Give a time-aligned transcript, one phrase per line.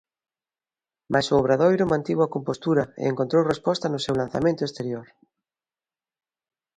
[1.11, 5.07] Mais o Obradoiro mantivo a compostura e encontrou resposta no seu lanzamento exterior.